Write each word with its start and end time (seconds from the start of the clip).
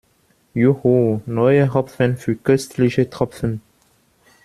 Juhu, 0.55 1.21
neuer 1.27 1.75
Hopfen 1.75 2.17
für 2.17 2.35
köstliche 2.35 3.07
Tropfen! 3.11 3.61